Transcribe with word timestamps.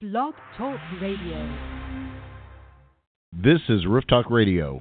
Blog 0.00 0.32
Talk 0.56 0.78
Radio. 1.02 1.58
This 3.32 3.58
is 3.68 3.84
Roof 3.84 4.04
Talk 4.08 4.30
Radio. 4.30 4.80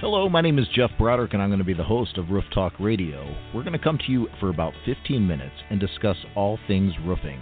Hello, 0.00 0.28
my 0.28 0.40
name 0.40 0.58
is 0.58 0.66
Jeff 0.74 0.90
Broderick, 0.98 1.32
and 1.32 1.40
I'm 1.40 1.48
going 1.48 1.60
to 1.60 1.64
be 1.64 1.72
the 1.72 1.84
host 1.84 2.18
of 2.18 2.30
Roof 2.30 2.42
Talk 2.52 2.72
Radio. 2.80 3.32
We're 3.54 3.62
going 3.62 3.72
to 3.72 3.78
come 3.78 3.98
to 3.98 4.10
you 4.10 4.26
for 4.40 4.50
about 4.50 4.72
15 4.84 5.24
minutes 5.24 5.54
and 5.70 5.78
discuss 5.78 6.16
all 6.34 6.58
things 6.66 6.92
roofing. 7.04 7.38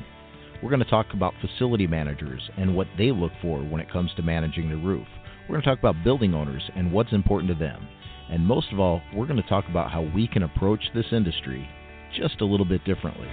We're 0.63 0.69
going 0.69 0.85
to 0.85 0.91
talk 0.91 1.07
about 1.15 1.33
facility 1.41 1.87
managers 1.87 2.51
and 2.59 2.77
what 2.77 2.89
they 2.99 3.13
look 3.13 3.33
for 3.41 3.61
when 3.61 3.81
it 3.81 3.91
comes 3.91 4.11
to 4.17 4.23
managing 4.23 4.69
the 4.69 4.77
roof. 4.77 5.07
We're 5.49 5.55
going 5.55 5.63
to 5.63 5.71
talk 5.71 5.79
about 5.79 6.05
building 6.05 6.35
owners 6.35 6.71
and 6.77 6.93
what's 6.93 7.15
important 7.15 7.51
to 7.51 7.59
them. 7.59 7.89
And 8.31 8.47
most 8.47 8.71
of 8.71 8.79
all, 8.79 9.01
we're 9.17 9.25
going 9.25 9.43
to 9.43 9.49
talk 9.49 9.65
about 9.71 9.91
how 9.91 10.03
we 10.15 10.29
can 10.29 10.43
approach 10.43 10.83
this 10.95 11.07
industry 11.11 11.67
just 12.15 12.43
a 12.43 12.45
little 12.45 12.67
bit 12.67 12.85
differently. 12.85 13.27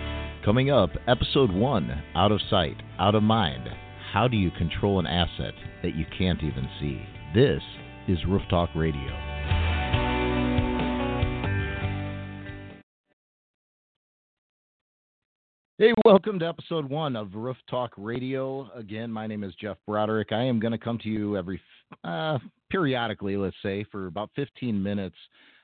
Coming 0.46 0.72
up, 0.72 0.92
episode 1.10 1.52
one 1.52 1.92
Out 2.16 2.32
of 2.32 2.40
Sight, 2.50 2.78
Out 3.00 3.16
of 3.16 3.24
Mind. 3.24 3.68
How 4.14 4.30
do 4.30 4.38
you 4.38 4.50
control 4.52 5.00
an 5.00 5.06
asset 5.06 5.56
that 5.84 5.94
you 5.96 6.06
can't 6.18 6.42
even 6.42 6.70
see? 6.80 7.02
This 7.34 7.62
is 8.08 8.24
Roof 8.26 8.44
Talk 8.50 8.70
Radio. 8.76 9.12
Hey, 15.78 15.92
welcome 16.06 16.40
to 16.40 16.48
episode 16.48 16.90
one 16.90 17.18
of 17.18 17.36
Roof 17.36 17.58
Talk 17.70 17.92
Radio. 17.98 18.72
Again, 18.74 19.12
my 19.12 19.28
name 19.28 19.44
is 19.44 19.54
Jeff 19.60 19.76
Broderick. 19.86 20.32
I 20.32 20.44
am 20.44 20.62
going 20.62 20.72
to 20.72 20.78
come 20.78 20.98
to 21.00 21.10
you 21.10 21.36
every 21.36 21.60
uh, 22.04 22.40
periodically, 22.70 23.38
let's 23.38 23.56
say, 23.64 23.86
for 23.92 24.08
about 24.08 24.30
15 24.36 24.82
minutes 24.82 25.16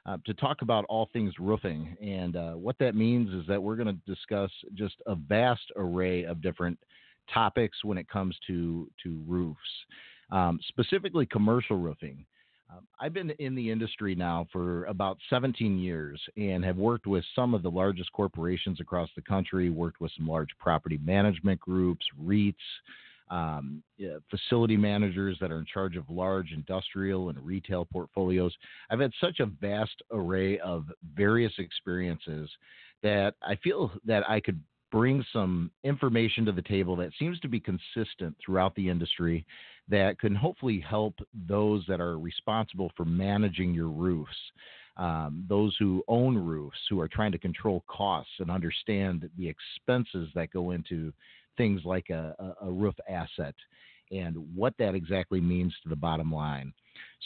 uh, 0.05 0.17
to 0.25 0.33
talk 0.33 0.61
about 0.61 0.85
all 0.85 1.09
things 1.13 1.33
roofing. 1.39 1.95
And 2.01 2.35
uh, 2.35 2.51
what 2.53 2.77
that 2.79 2.95
means 2.95 3.33
is 3.33 3.45
that 3.47 3.61
we're 3.61 3.75
going 3.75 3.87
to 3.87 4.13
discuss 4.13 4.51
just 4.73 4.95
a 5.05 5.15
vast 5.15 5.71
array 5.75 6.23
of 6.23 6.41
different 6.41 6.77
topics 7.33 7.83
when 7.83 7.97
it 7.97 8.09
comes 8.09 8.35
to 8.47 8.89
to 9.03 9.21
roofs, 9.27 9.59
um, 10.31 10.59
specifically 10.67 11.25
commercial 11.25 11.77
roofing. 11.77 12.25
Um, 12.71 12.87
I've 12.99 13.13
been 13.13 13.31
in 13.31 13.53
the 13.53 13.69
industry 13.69 14.15
now 14.15 14.47
for 14.51 14.85
about 14.85 15.17
17 15.29 15.77
years 15.77 16.21
and 16.37 16.63
have 16.63 16.77
worked 16.77 17.05
with 17.05 17.23
some 17.35 17.53
of 17.53 17.63
the 17.63 17.71
largest 17.71 18.11
corporations 18.13 18.79
across 18.79 19.09
the 19.15 19.21
country, 19.21 19.69
worked 19.69 19.99
with 19.99 20.11
some 20.17 20.27
large 20.27 20.49
property 20.57 20.97
management 21.03 21.59
groups, 21.59 22.05
REITs, 22.23 22.55
um, 23.31 23.81
facility 24.29 24.77
managers 24.77 25.37
that 25.39 25.51
are 25.51 25.59
in 25.59 25.65
charge 25.65 25.95
of 25.95 26.03
large 26.09 26.51
industrial 26.51 27.29
and 27.29 27.43
retail 27.43 27.85
portfolios. 27.85 28.53
I've 28.89 28.99
had 28.99 29.13
such 29.19 29.39
a 29.39 29.45
vast 29.45 30.03
array 30.11 30.59
of 30.59 30.85
various 31.15 31.53
experiences 31.57 32.49
that 33.01 33.35
I 33.41 33.55
feel 33.63 33.91
that 34.05 34.29
I 34.29 34.41
could 34.41 34.59
bring 34.91 35.23
some 35.31 35.71
information 35.85 36.43
to 36.45 36.51
the 36.51 36.61
table 36.61 36.97
that 36.97 37.11
seems 37.17 37.39
to 37.39 37.47
be 37.47 37.61
consistent 37.61 38.35
throughout 38.45 38.75
the 38.75 38.89
industry 38.89 39.45
that 39.87 40.19
can 40.19 40.35
hopefully 40.35 40.83
help 40.87 41.15
those 41.47 41.83
that 41.87 42.01
are 42.01 42.19
responsible 42.19 42.91
for 42.97 43.05
managing 43.05 43.73
your 43.73 43.87
roofs. 43.87 44.35
Um, 44.97 45.45
those 45.47 45.73
who 45.79 46.03
own 46.09 46.37
roofs, 46.37 46.77
who 46.89 46.99
are 46.99 47.07
trying 47.07 47.31
to 47.31 47.37
control 47.37 47.83
costs 47.87 48.33
and 48.39 48.51
understand 48.51 49.29
the 49.37 49.47
expenses 49.47 50.29
that 50.35 50.51
go 50.51 50.71
into 50.71 51.13
things 51.57 51.81
like 51.85 52.09
a, 52.09 52.35
a, 52.61 52.71
roof 52.71 52.95
asset 53.09 53.55
and 54.11 54.35
what 54.55 54.73
that 54.77 54.95
exactly 54.95 55.39
means 55.39 55.73
to 55.83 55.89
the 55.89 55.95
bottom 55.95 56.31
line. 56.31 56.73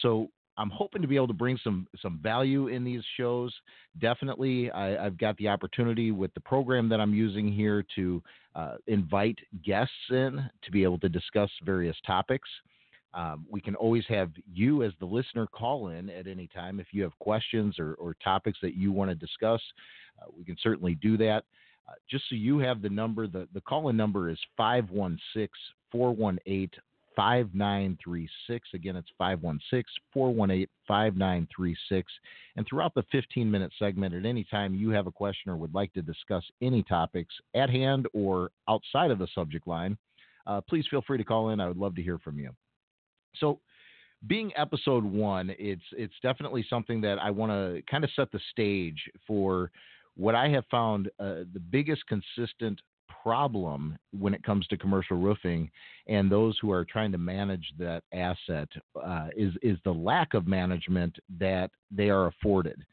So 0.01 0.29
I'm 0.57 0.69
hoping 0.69 1.01
to 1.01 1.07
be 1.07 1.15
able 1.15 1.27
to 1.27 1.33
bring 1.33 1.59
some 1.63 1.87
some 2.01 2.19
value 2.21 2.67
in 2.67 2.83
these 2.83 3.03
shows. 3.17 3.53
Definitely, 3.99 4.71
I, 4.71 5.03
have 5.03 5.17
got 5.17 5.35
the 5.37 5.49
opportunity 5.49 6.11
with 6.11 6.33
the 6.33 6.39
program 6.39 6.87
that 6.89 7.01
I'm 7.01 7.13
using 7.13 7.51
here 7.51 7.85
to 7.95 8.23
uh, 8.55 8.75
invite 8.87 9.37
guests 9.63 9.93
in 10.09 10.49
to 10.63 10.71
be 10.71 10.83
able 10.83 10.99
to 10.99 11.09
discuss 11.09 11.49
various 11.63 11.97
topics. 12.05 12.47
Um, 13.13 13.45
we 13.49 13.61
can 13.61 13.75
always 13.75 14.03
have 14.09 14.31
you 14.51 14.83
as 14.83 14.91
the 14.99 15.05
listener 15.05 15.47
call 15.47 15.87
in 15.87 16.09
at 16.09 16.27
any 16.27 16.47
time 16.47 16.81
if 16.81 16.87
you 16.91 17.01
have 17.03 17.17
questions 17.19 17.79
or, 17.79 17.93
or 17.93 18.15
topics 18.21 18.59
that 18.61 18.75
you 18.75 18.91
want 18.91 19.09
to 19.09 19.15
discuss. 19.15 19.61
Uh, 20.21 20.25
we 20.37 20.43
can 20.43 20.57
certainly 20.61 20.95
do 20.95 21.17
that. 21.17 21.45
Uh, 21.87 21.93
just 22.09 22.25
so 22.29 22.35
you 22.35 22.59
have 22.59 22.81
the 22.81 22.89
number, 22.89 23.27
the, 23.27 23.47
the 23.53 23.61
call 23.61 23.89
in 23.89 23.97
number 23.97 24.29
is 24.29 24.39
516 24.57 25.49
418 25.91 26.69
5936. 27.15 28.69
Again, 28.73 28.95
it's 28.95 29.09
516 29.17 29.83
418 30.13 30.67
5936. 30.87 32.11
And 32.55 32.65
throughout 32.67 32.93
the 32.93 33.03
15 33.11 33.49
minute 33.49 33.71
segment, 33.79 34.13
at 34.13 34.25
any 34.25 34.43
time 34.43 34.75
you 34.75 34.89
have 34.89 35.07
a 35.07 35.11
question 35.11 35.51
or 35.51 35.57
would 35.57 35.73
like 35.73 35.93
to 35.93 36.01
discuss 36.01 36.43
any 36.61 36.83
topics 36.83 37.33
at 37.53 37.69
hand 37.69 38.07
or 38.13 38.51
outside 38.69 39.11
of 39.11 39.19
the 39.19 39.27
subject 39.33 39.67
line, 39.67 39.97
uh, 40.47 40.61
please 40.61 40.85
feel 40.89 41.01
free 41.01 41.17
to 41.17 41.23
call 41.23 41.49
in. 41.49 41.59
I 41.59 41.67
would 41.67 41.77
love 41.77 41.95
to 41.95 42.03
hear 42.03 42.19
from 42.19 42.37
you. 42.37 42.51
So, 43.35 43.59
being 44.27 44.51
episode 44.55 45.03
one, 45.03 45.53
it's 45.59 45.83
it's 45.91 46.13
definitely 46.23 46.65
something 46.69 47.01
that 47.01 47.19
I 47.19 47.29
want 47.29 47.51
to 47.51 47.83
kind 47.89 48.03
of 48.03 48.09
set 48.15 48.31
the 48.31 48.39
stage 48.51 48.97
for 49.27 49.71
what 50.15 50.35
I 50.35 50.49
have 50.49 50.65
found 50.71 51.07
uh, 51.19 51.43
the 51.53 51.61
biggest 51.71 52.03
consistent 52.07 52.79
problem 53.23 53.97
when 54.17 54.33
it 54.33 54.43
comes 54.43 54.67
to 54.67 54.77
commercial 54.77 55.17
roofing 55.17 55.69
and 56.07 56.31
those 56.31 56.57
who 56.61 56.71
are 56.71 56.85
trying 56.85 57.11
to 57.11 57.17
manage 57.17 57.73
that 57.79 58.03
asset 58.13 58.69
uh, 59.03 59.27
is 59.35 59.53
is 59.61 59.77
the 59.83 59.91
lack 59.91 60.33
of 60.33 60.47
management 60.47 61.15
that 61.39 61.71
they 61.91 62.09
are 62.09 62.27
afforded. 62.27 62.83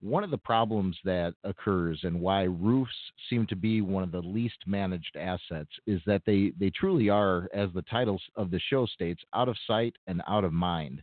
One 0.00 0.22
of 0.22 0.30
the 0.30 0.38
problems 0.38 0.96
that 1.04 1.34
occurs 1.42 2.00
and 2.04 2.20
why 2.20 2.42
roofs 2.42 2.92
seem 3.28 3.46
to 3.48 3.56
be 3.56 3.80
one 3.80 4.04
of 4.04 4.12
the 4.12 4.20
least 4.20 4.58
managed 4.64 5.16
assets 5.16 5.70
is 5.88 6.00
that 6.06 6.22
they, 6.24 6.52
they 6.60 6.70
truly 6.70 7.08
are, 7.08 7.48
as 7.52 7.70
the 7.74 7.82
title 7.82 8.20
of 8.36 8.52
the 8.52 8.60
show 8.70 8.86
states, 8.86 9.20
out 9.34 9.48
of 9.48 9.56
sight 9.66 9.96
and 10.06 10.22
out 10.28 10.44
of 10.44 10.52
mind. 10.52 11.02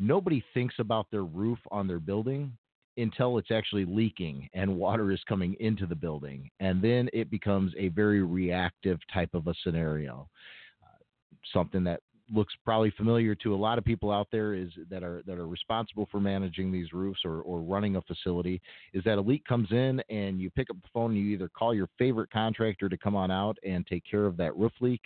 Nobody 0.00 0.42
thinks 0.52 0.74
about 0.80 1.06
their 1.12 1.22
roof 1.22 1.58
on 1.70 1.86
their 1.86 2.00
building 2.00 2.52
until 2.98 3.38
it's 3.38 3.50
actually 3.50 3.84
leaking 3.84 4.48
and 4.52 4.76
water 4.76 5.12
is 5.12 5.20
coming 5.28 5.56
into 5.60 5.86
the 5.86 5.94
building. 5.94 6.50
And 6.60 6.82
then 6.82 7.08
it 7.12 7.30
becomes 7.30 7.72
a 7.78 7.88
very 7.88 8.22
reactive 8.22 8.98
type 9.12 9.30
of 9.34 9.46
a 9.46 9.54
scenario. 9.62 10.28
Uh, 10.82 10.98
something 11.52 11.84
that 11.84 12.00
looks 12.30 12.52
probably 12.64 12.90
familiar 12.90 13.34
to 13.34 13.54
a 13.54 13.56
lot 13.56 13.78
of 13.78 13.84
people 13.84 14.10
out 14.10 14.28
there 14.30 14.54
is 14.54 14.68
that 14.90 15.02
are 15.02 15.22
that 15.26 15.38
are 15.38 15.46
responsible 15.46 16.06
for 16.10 16.20
managing 16.20 16.70
these 16.70 16.92
roofs 16.92 17.20
or, 17.24 17.40
or 17.42 17.60
running 17.60 17.96
a 17.96 18.02
facility 18.02 18.60
is 18.92 19.02
that 19.04 19.18
a 19.18 19.20
leak 19.20 19.44
comes 19.46 19.70
in 19.70 20.02
and 20.10 20.40
you 20.40 20.50
pick 20.50 20.68
up 20.70 20.76
the 20.82 20.88
phone 20.92 21.12
and 21.12 21.20
you 21.20 21.30
either 21.32 21.48
call 21.48 21.74
your 21.74 21.88
favorite 21.98 22.30
contractor 22.30 22.88
to 22.88 22.98
come 22.98 23.16
on 23.16 23.30
out 23.30 23.56
and 23.66 23.86
take 23.86 24.02
care 24.08 24.26
of 24.26 24.36
that 24.36 24.54
roof 24.56 24.72
leak 24.80 25.00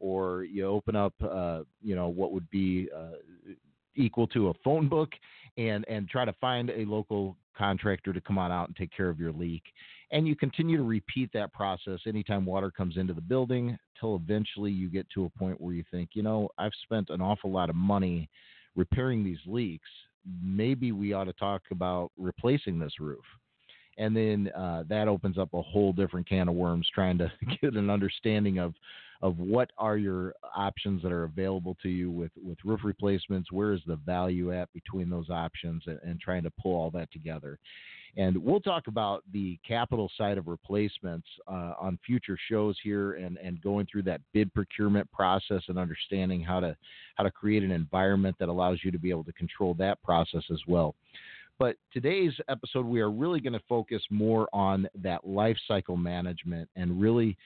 or 0.00 0.44
you 0.44 0.66
open 0.66 0.96
up 0.96 1.14
uh, 1.22 1.60
you 1.80 1.94
know 1.94 2.08
what 2.08 2.32
would 2.32 2.48
be 2.50 2.88
uh, 2.96 3.12
equal 3.96 4.26
to 4.28 4.48
a 4.48 4.54
phone 4.64 4.88
book 4.88 5.10
and 5.56 5.84
and 5.88 6.08
try 6.08 6.24
to 6.24 6.32
find 6.34 6.70
a 6.70 6.84
local 6.84 7.36
contractor 7.56 8.12
to 8.12 8.20
come 8.20 8.38
on 8.38 8.50
out 8.50 8.68
and 8.68 8.76
take 8.76 8.94
care 8.94 9.08
of 9.08 9.20
your 9.20 9.32
leak. 9.32 9.62
And 10.10 10.26
you 10.26 10.36
continue 10.36 10.76
to 10.76 10.82
repeat 10.82 11.30
that 11.32 11.52
process 11.52 12.00
anytime 12.06 12.44
water 12.44 12.70
comes 12.70 12.96
into 12.96 13.14
the 13.14 13.20
building 13.20 13.78
till 13.98 14.16
eventually 14.16 14.70
you 14.70 14.88
get 14.88 15.08
to 15.10 15.24
a 15.24 15.38
point 15.38 15.60
where 15.60 15.74
you 15.74 15.84
think, 15.90 16.10
you 16.14 16.22
know, 16.22 16.48
I've 16.58 16.72
spent 16.82 17.10
an 17.10 17.20
awful 17.20 17.50
lot 17.50 17.70
of 17.70 17.76
money 17.76 18.28
repairing 18.76 19.24
these 19.24 19.38
leaks. 19.46 19.88
Maybe 20.42 20.92
we 20.92 21.12
ought 21.12 21.24
to 21.24 21.32
talk 21.34 21.62
about 21.70 22.10
replacing 22.18 22.78
this 22.78 22.94
roof. 22.98 23.24
And 23.98 24.16
then 24.16 24.50
uh, 24.56 24.84
that 24.88 25.08
opens 25.08 25.38
up 25.38 25.54
a 25.54 25.62
whole 25.62 25.92
different 25.92 26.28
can 26.28 26.48
of 26.48 26.54
worms 26.54 26.88
trying 26.94 27.18
to 27.18 27.32
get 27.62 27.74
an 27.74 27.90
understanding 27.90 28.58
of 28.58 28.74
of 29.22 29.38
what 29.38 29.70
are 29.78 29.96
your 29.96 30.34
options 30.54 31.02
that 31.02 31.10
are 31.10 31.24
available 31.24 31.74
to 31.82 31.88
you 31.88 32.10
with, 32.10 32.30
with 32.44 32.58
roof 32.62 32.80
replacements, 32.84 33.50
where 33.50 33.72
is 33.72 33.80
the 33.86 33.96
value 33.96 34.52
at 34.52 34.70
between 34.74 35.08
those 35.08 35.30
options, 35.30 35.82
and, 35.86 35.98
and 36.04 36.20
trying 36.20 36.42
to 36.42 36.52
pull 36.60 36.76
all 36.76 36.90
that 36.90 37.10
together. 37.10 37.58
And 38.16 38.36
we'll 38.36 38.60
talk 38.60 38.86
about 38.86 39.24
the 39.32 39.58
capital 39.66 40.10
side 40.16 40.38
of 40.38 40.46
replacements 40.46 41.26
uh, 41.48 41.72
on 41.80 41.98
future 42.06 42.38
shows 42.50 42.76
here, 42.82 43.14
and, 43.14 43.38
and 43.38 43.60
going 43.62 43.86
through 43.90 44.02
that 44.02 44.20
bid 44.32 44.52
procurement 44.54 45.10
process 45.10 45.62
and 45.68 45.78
understanding 45.78 46.42
how 46.42 46.60
to 46.60 46.76
how 47.16 47.24
to 47.24 47.30
create 47.30 47.62
an 47.62 47.72
environment 47.72 48.36
that 48.38 48.48
allows 48.48 48.80
you 48.84 48.90
to 48.90 48.98
be 48.98 49.10
able 49.10 49.24
to 49.24 49.32
control 49.32 49.74
that 49.74 50.02
process 50.02 50.44
as 50.52 50.60
well. 50.68 50.94
But 51.58 51.76
today's 51.92 52.32
episode, 52.48 52.86
we 52.86 53.00
are 53.00 53.10
really 53.10 53.40
going 53.40 53.52
to 53.52 53.62
focus 53.68 54.02
more 54.10 54.48
on 54.52 54.88
that 55.02 55.26
life 55.26 55.56
cycle 55.68 55.96
management 55.96 56.68
and 56.74 57.00
really 57.00 57.36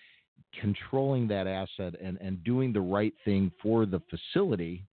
controlling 0.61 1.29
that 1.29 1.47
asset 1.47 1.95
and, 2.03 2.19
and 2.21 2.43
doing 2.43 2.73
the 2.73 2.81
right 2.81 3.13
thing 3.25 3.53
for 3.63 3.85
the 3.85 4.01
facility, 4.09 4.85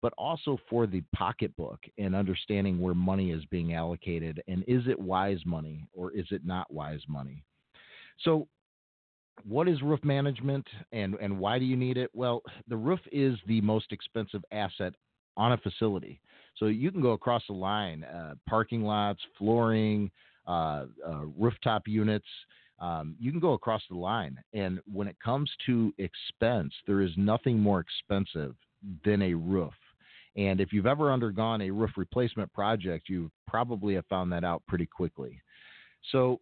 but 0.00 0.12
also 0.16 0.58
for 0.70 0.86
the 0.86 1.02
pocketbook 1.14 1.80
and 1.98 2.14
understanding 2.14 2.80
where 2.80 2.94
money 2.94 3.32
is 3.32 3.44
being 3.46 3.74
allocated 3.74 4.42
and 4.46 4.64
is 4.68 4.82
it 4.86 4.98
wise 4.98 5.40
money 5.44 5.88
or 5.92 6.12
is 6.12 6.26
it 6.30 6.44
not 6.44 6.72
wise 6.72 7.02
money. 7.08 7.42
So, 8.20 8.46
what 9.44 9.66
is 9.66 9.82
roof 9.82 10.04
management 10.04 10.66
and, 10.92 11.16
and 11.20 11.38
why 11.38 11.58
do 11.58 11.64
you 11.64 11.76
need 11.76 11.96
it? 11.96 12.10
Well, 12.14 12.42
the 12.68 12.76
roof 12.76 13.00
is 13.10 13.36
the 13.48 13.60
most 13.62 13.90
expensive 13.90 14.44
asset 14.52 14.94
on 15.36 15.52
a 15.52 15.56
facility. 15.58 16.20
So 16.56 16.66
you 16.66 16.90
can 16.90 17.00
go 17.00 17.12
across 17.12 17.42
the 17.46 17.54
line, 17.54 18.04
uh, 18.04 18.34
parking 18.48 18.82
lots, 18.82 19.20
flooring, 19.38 20.10
uh, 20.46 20.86
uh, 21.06 21.24
rooftop 21.38 21.86
units. 21.86 22.26
Um, 22.78 23.16
you 23.20 23.30
can 23.30 23.40
go 23.40 23.52
across 23.52 23.82
the 23.88 23.96
line. 23.96 24.38
And 24.52 24.80
when 24.92 25.06
it 25.06 25.16
comes 25.24 25.50
to 25.66 25.94
expense, 25.98 26.72
there 26.86 27.00
is 27.00 27.12
nothing 27.16 27.58
more 27.58 27.80
expensive 27.80 28.54
than 29.04 29.22
a 29.22 29.34
roof. 29.34 29.72
And 30.36 30.60
if 30.60 30.72
you've 30.72 30.86
ever 30.86 31.12
undergone 31.12 31.60
a 31.60 31.70
roof 31.70 31.90
replacement 31.96 32.52
project, 32.52 33.08
you 33.08 33.30
probably 33.46 33.94
have 33.94 34.06
found 34.06 34.32
that 34.32 34.44
out 34.44 34.62
pretty 34.66 34.86
quickly. 34.86 35.40
So, 36.10 36.40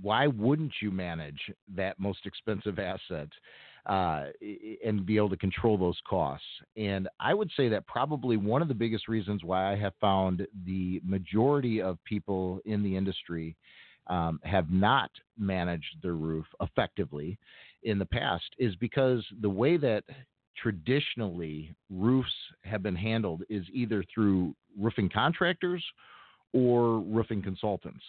why 0.00 0.26
wouldn't 0.26 0.72
you 0.80 0.90
manage 0.90 1.40
that 1.74 1.98
most 1.98 2.24
expensive 2.24 2.78
asset 2.78 3.28
uh, 3.86 4.26
and 4.84 5.04
be 5.04 5.16
able 5.16 5.30
to 5.30 5.36
control 5.36 5.76
those 5.76 5.98
costs? 6.08 6.46
And 6.76 7.08
I 7.20 7.34
would 7.34 7.50
say 7.56 7.68
that 7.68 7.86
probably 7.86 8.36
one 8.36 8.62
of 8.62 8.68
the 8.68 8.74
biggest 8.74 9.08
reasons 9.08 9.42
why 9.44 9.72
I 9.72 9.76
have 9.76 9.94
found 10.00 10.46
the 10.66 11.00
majority 11.04 11.80
of 11.82 12.02
people 12.04 12.60
in 12.64 12.82
the 12.82 12.96
industry 12.96 13.56
um, 14.08 14.40
have 14.44 14.70
not 14.70 15.10
managed 15.38 16.02
their 16.02 16.14
roof 16.14 16.46
effectively 16.60 17.38
in 17.82 17.98
the 17.98 18.06
past 18.06 18.44
is 18.58 18.74
because 18.76 19.24
the 19.40 19.50
way 19.50 19.76
that 19.76 20.04
traditionally 20.60 21.74
roofs 21.90 22.32
have 22.62 22.82
been 22.82 22.96
handled 22.96 23.42
is 23.48 23.64
either 23.72 24.04
through 24.12 24.54
roofing 24.78 25.08
contractors 25.08 25.82
or 26.52 27.00
roofing 27.00 27.42
consultants. 27.42 28.04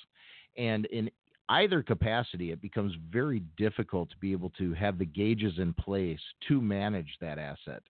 And 0.57 0.85
in 0.87 1.09
either 1.49 1.83
capacity, 1.83 2.51
it 2.51 2.61
becomes 2.61 2.93
very 3.11 3.43
difficult 3.57 4.09
to 4.09 4.17
be 4.17 4.31
able 4.31 4.49
to 4.51 4.73
have 4.73 4.97
the 4.97 5.05
gauges 5.05 5.53
in 5.57 5.73
place 5.73 6.19
to 6.47 6.61
manage 6.61 7.17
that 7.21 7.37
asset. 7.37 7.83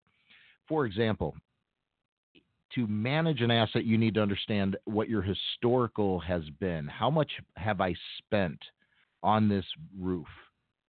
For 0.67 0.85
example, 0.85 1.35
to 2.75 2.87
manage 2.87 3.41
an 3.41 3.51
asset, 3.51 3.85
you 3.85 3.97
need 3.97 4.15
to 4.15 4.21
understand 4.21 4.77
what 4.85 5.09
your 5.09 5.21
historical 5.21 6.19
has 6.19 6.43
been. 6.59 6.87
How 6.87 7.09
much 7.09 7.31
have 7.55 7.81
I 7.81 7.93
spent 8.17 8.59
on 9.21 9.47
this 9.47 9.65
roof? 9.99 10.27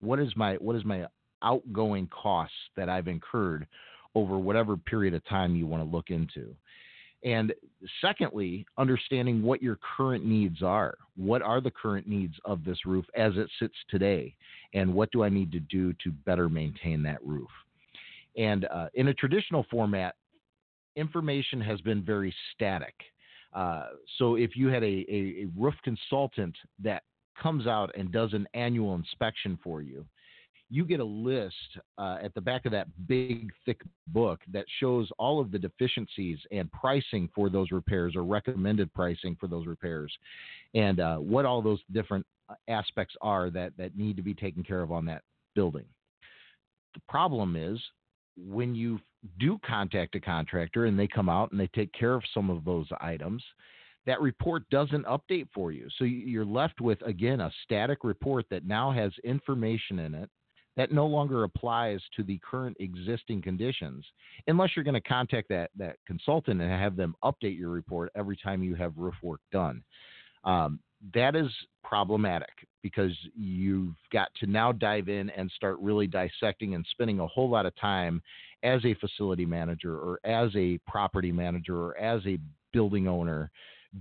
What 0.00 0.18
is 0.18 0.34
my 0.36 0.54
what 0.54 0.76
is 0.76 0.84
my 0.84 1.06
outgoing 1.42 2.08
costs 2.08 2.56
that 2.76 2.88
I've 2.88 3.08
incurred 3.08 3.66
over 4.14 4.38
whatever 4.38 4.76
period 4.76 5.14
of 5.14 5.24
time 5.26 5.56
you 5.56 5.66
want 5.66 5.82
to 5.82 5.96
look 5.96 6.10
into? 6.10 6.54
And 7.24 7.54
secondly, 8.02 8.66
understanding 8.76 9.42
what 9.42 9.62
your 9.62 9.78
current 9.96 10.26
needs 10.26 10.62
are. 10.62 10.96
What 11.16 11.40
are 11.40 11.60
the 11.60 11.70
current 11.70 12.06
needs 12.06 12.34
of 12.44 12.64
this 12.64 12.78
roof 12.84 13.06
as 13.16 13.32
it 13.36 13.48
sits 13.58 13.74
today? 13.88 14.36
And 14.74 14.92
what 14.92 15.10
do 15.10 15.24
I 15.24 15.30
need 15.30 15.50
to 15.52 15.60
do 15.60 15.94
to 16.04 16.10
better 16.10 16.50
maintain 16.50 17.02
that 17.04 17.24
roof? 17.24 17.48
And 18.36 18.66
uh, 18.66 18.88
in 18.94 19.08
a 19.08 19.14
traditional 19.14 19.64
format, 19.70 20.16
information 20.96 21.60
has 21.62 21.80
been 21.80 22.02
very 22.02 22.34
static. 22.54 22.94
Uh, 23.54 23.86
so 24.18 24.34
if 24.34 24.56
you 24.56 24.68
had 24.68 24.82
a, 24.82 25.06
a, 25.08 25.44
a, 25.44 25.46
roof 25.56 25.74
consultant 25.84 26.54
that 26.82 27.04
comes 27.40 27.66
out 27.68 27.90
and 27.96 28.10
does 28.10 28.32
an 28.32 28.48
annual 28.54 28.96
inspection 28.96 29.56
for 29.62 29.80
you, 29.80 30.04
you 30.70 30.84
get 30.84 31.00
a 31.00 31.04
list 31.04 31.54
uh, 31.98 32.18
at 32.22 32.34
the 32.34 32.40
back 32.40 32.64
of 32.64 32.72
that 32.72 32.88
big, 33.06 33.52
thick 33.64 33.80
book 34.08 34.40
that 34.52 34.64
shows 34.80 35.08
all 35.18 35.40
of 35.40 35.50
the 35.50 35.58
deficiencies 35.58 36.38
and 36.50 36.70
pricing 36.72 37.28
for 37.34 37.50
those 37.50 37.70
repairs 37.70 38.14
or 38.16 38.24
recommended 38.24 38.92
pricing 38.94 39.36
for 39.38 39.46
those 39.46 39.66
repairs 39.66 40.12
and 40.74 41.00
uh, 41.00 41.16
what 41.16 41.44
all 41.44 41.62
those 41.62 41.80
different 41.92 42.26
uh, 42.48 42.54
aspects 42.68 43.14
are 43.20 43.50
that, 43.50 43.72
that 43.76 43.96
need 43.96 44.16
to 44.16 44.22
be 44.22 44.34
taken 44.34 44.62
care 44.62 44.82
of 44.82 44.90
on 44.90 45.04
that 45.04 45.22
building. 45.54 45.84
The 46.94 47.00
problem 47.08 47.56
is 47.56 47.80
when 48.36 48.74
you 48.74 49.00
do 49.38 49.58
contact 49.66 50.14
a 50.14 50.20
contractor 50.20 50.86
and 50.86 50.98
they 50.98 51.06
come 51.06 51.28
out 51.28 51.50
and 51.52 51.60
they 51.60 51.68
take 51.68 51.92
care 51.92 52.14
of 52.14 52.22
some 52.32 52.50
of 52.50 52.64
those 52.64 52.86
items, 53.00 53.42
that 54.06 54.20
report 54.20 54.68
doesn't 54.70 55.06
update 55.06 55.48
for 55.54 55.72
you. 55.72 55.88
So 55.98 56.04
you're 56.04 56.44
left 56.44 56.80
with, 56.80 57.00
again, 57.02 57.40
a 57.40 57.50
static 57.64 58.04
report 58.04 58.44
that 58.50 58.66
now 58.66 58.92
has 58.92 59.12
information 59.24 59.98
in 59.98 60.14
it 60.14 60.28
that 60.76 60.92
no 60.92 61.06
longer 61.06 61.44
applies 61.44 62.00
to 62.16 62.22
the 62.22 62.38
current 62.38 62.76
existing 62.80 63.42
conditions 63.42 64.04
unless 64.46 64.70
you're 64.74 64.84
going 64.84 64.94
to 64.94 65.00
contact 65.00 65.48
that, 65.48 65.70
that 65.76 65.96
consultant 66.06 66.60
and 66.60 66.70
have 66.70 66.96
them 66.96 67.14
update 67.22 67.58
your 67.58 67.70
report 67.70 68.10
every 68.16 68.36
time 68.36 68.62
you 68.62 68.74
have 68.74 68.92
roof 68.96 69.14
work 69.22 69.40
done. 69.52 69.82
Um, 70.44 70.80
that 71.12 71.36
is 71.36 71.50
problematic 71.82 72.52
because 72.82 73.12
you've 73.36 73.94
got 74.12 74.28
to 74.40 74.46
now 74.46 74.72
dive 74.72 75.08
in 75.08 75.30
and 75.30 75.50
start 75.54 75.78
really 75.80 76.06
dissecting 76.06 76.74
and 76.74 76.84
spending 76.90 77.20
a 77.20 77.26
whole 77.26 77.48
lot 77.48 77.66
of 77.66 77.76
time 77.76 78.22
as 78.62 78.84
a 78.84 78.94
facility 78.94 79.44
manager 79.44 79.96
or 79.96 80.18
as 80.24 80.50
a 80.56 80.78
property 80.86 81.30
manager 81.30 81.76
or 81.76 81.96
as 81.98 82.22
a 82.26 82.38
building 82.72 83.06
owner 83.06 83.50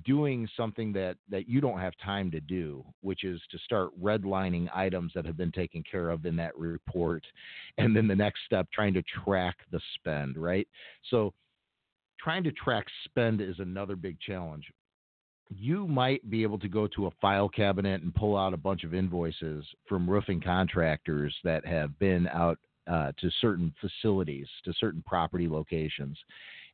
doing 0.05 0.47
something 0.57 0.91
that 0.93 1.17
that 1.29 1.47
you 1.47 1.61
don't 1.61 1.79
have 1.79 1.93
time 2.03 2.31
to 2.31 2.39
do 2.39 2.83
which 3.01 3.23
is 3.23 3.39
to 3.51 3.57
start 3.59 3.89
redlining 4.01 4.67
items 4.73 5.11
that 5.13 5.25
have 5.25 5.37
been 5.37 5.51
taken 5.51 5.83
care 5.89 6.09
of 6.09 6.25
in 6.25 6.35
that 6.35 6.57
report 6.57 7.23
and 7.77 7.95
then 7.95 8.07
the 8.07 8.15
next 8.15 8.39
step 8.45 8.67
trying 8.73 8.93
to 8.93 9.03
track 9.23 9.57
the 9.71 9.79
spend 9.95 10.37
right 10.37 10.67
so 11.09 11.33
trying 12.19 12.43
to 12.43 12.51
track 12.51 12.85
spend 13.05 13.41
is 13.41 13.59
another 13.59 13.95
big 13.95 14.19
challenge 14.19 14.65
you 15.49 15.87
might 15.87 16.27
be 16.29 16.41
able 16.41 16.57
to 16.57 16.67
go 16.67 16.87
to 16.87 17.07
a 17.07 17.11
file 17.21 17.49
cabinet 17.49 18.01
and 18.01 18.15
pull 18.15 18.35
out 18.35 18.53
a 18.53 18.57
bunch 18.57 18.83
of 18.83 18.93
invoices 18.93 19.65
from 19.87 20.09
roofing 20.09 20.41
contractors 20.41 21.35
that 21.43 21.65
have 21.65 21.97
been 21.99 22.27
out 22.29 22.57
uh, 22.87 23.11
to 23.19 23.29
certain 23.39 23.73
facilities, 23.79 24.47
to 24.65 24.73
certain 24.79 25.03
property 25.05 25.47
locations. 25.47 26.17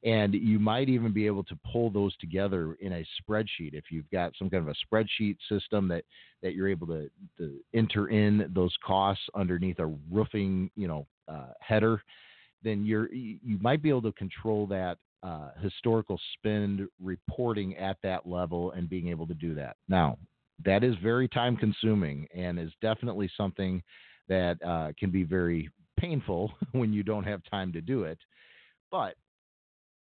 And 0.04 0.34
you 0.34 0.60
might 0.60 0.88
even 0.88 1.12
be 1.12 1.26
able 1.26 1.44
to 1.44 1.60
pull 1.72 1.90
those 1.90 2.16
together 2.18 2.78
in 2.80 2.94
a 2.94 3.06
spreadsheet 3.22 3.74
if 3.74 3.86
you've 3.92 4.10
got 4.12 4.32
some 4.40 4.50
kind 4.50 4.68
of 4.68 4.74
a 4.74 4.96
spreadsheet 4.96 5.36
system 5.50 5.90
that, 5.90 6.06
that 6.42 6.54
you're 6.54 6.70
able 6.70 6.88
to, 6.88 7.10
to 7.38 7.60
enter 7.74 8.08
in 8.08 8.50
those 8.54 8.74
costs 8.86 9.24
underneath 9.36 9.80
a 9.80 9.94
roofing, 10.10 10.72
you 10.76 10.88
know, 10.88 11.06
uh, 11.28 11.52
header. 11.60 12.02
Then 12.64 12.86
you're 12.86 13.12
you 13.14 13.58
might 13.62 13.82
be 13.82 13.90
able 13.90 14.02
to 14.04 14.12
control 14.14 14.68
that 14.68 14.98
uh, 15.24 15.50
historical 15.62 16.20
spend 16.38 16.88
reporting 17.02 17.76
at 17.78 17.98
that 18.04 18.26
level 18.26 18.72
and 18.72 18.90
being 18.90 19.10
able 19.10 19.28
to 19.28 19.34
do 19.34 19.54
that. 19.56 19.76
Now, 19.88 20.18
that 20.66 20.84
is 20.84 20.96
very 21.02 21.28
time 21.28 21.56
consuming 21.56 22.28
and 22.34 22.60
is 22.60 22.72
definitely 22.82 23.30
something 23.36 23.82
that 24.28 24.58
uh, 24.66 24.92
can 24.98 25.10
be 25.10 25.24
very 25.24 25.70
painful 25.98 26.52
when 26.72 26.94
you 26.94 27.04
don't 27.04 27.24
have 27.24 27.42
time 27.50 27.74
to 27.74 27.82
do 27.82 28.04
it. 28.04 28.20
But 28.92 29.16